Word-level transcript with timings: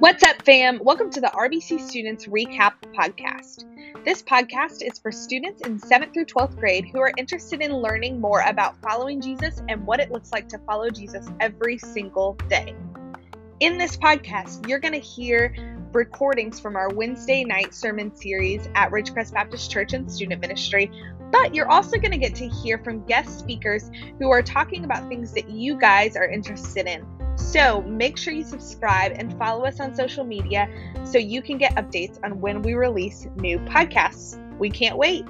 What's 0.00 0.22
up, 0.22 0.40
fam? 0.46 0.80
Welcome 0.82 1.10
to 1.10 1.20
the 1.20 1.26
RBC 1.26 1.78
Students 1.78 2.24
Recap 2.24 2.72
Podcast. 2.94 3.66
This 4.02 4.22
podcast 4.22 4.80
is 4.80 4.98
for 4.98 5.12
students 5.12 5.60
in 5.60 5.78
7th 5.78 6.14
through 6.14 6.24
12th 6.24 6.58
grade 6.58 6.88
who 6.90 7.00
are 7.00 7.12
interested 7.18 7.60
in 7.60 7.70
learning 7.70 8.18
more 8.18 8.40
about 8.46 8.80
following 8.80 9.20
Jesus 9.20 9.60
and 9.68 9.86
what 9.86 10.00
it 10.00 10.10
looks 10.10 10.32
like 10.32 10.48
to 10.48 10.58
follow 10.60 10.88
Jesus 10.88 11.28
every 11.38 11.76
single 11.76 12.32
day. 12.48 12.74
In 13.60 13.76
this 13.76 13.98
podcast, 13.98 14.66
you're 14.66 14.78
going 14.78 14.94
to 14.94 15.06
hear 15.06 15.54
recordings 15.92 16.58
from 16.58 16.76
our 16.76 16.88
Wednesday 16.88 17.44
night 17.44 17.74
sermon 17.74 18.16
series 18.16 18.70
at 18.74 18.90
Ridgecrest 18.90 19.34
Baptist 19.34 19.70
Church 19.70 19.92
and 19.92 20.10
Student 20.10 20.40
Ministry, 20.40 20.90
but 21.30 21.54
you're 21.54 21.70
also 21.70 21.98
going 21.98 22.12
to 22.12 22.16
get 22.16 22.34
to 22.36 22.48
hear 22.48 22.78
from 22.78 23.04
guest 23.04 23.38
speakers 23.38 23.90
who 24.18 24.30
are 24.30 24.42
talking 24.42 24.86
about 24.86 25.10
things 25.10 25.34
that 25.34 25.50
you 25.50 25.78
guys 25.78 26.16
are 26.16 26.26
interested 26.26 26.86
in. 26.86 27.06
So 27.40 27.82
make 27.82 28.16
sure 28.16 28.32
you 28.32 28.44
subscribe 28.44 29.12
and 29.16 29.36
follow 29.38 29.64
us 29.64 29.80
on 29.80 29.94
social 29.94 30.24
media 30.24 30.68
so 31.04 31.18
you 31.18 31.42
can 31.42 31.58
get 31.58 31.74
updates 31.74 32.18
on 32.22 32.40
when 32.40 32.62
we 32.62 32.74
release 32.74 33.26
new 33.36 33.58
podcasts. 33.60 34.38
We 34.58 34.70
can't 34.70 34.96
wait. 34.96 35.24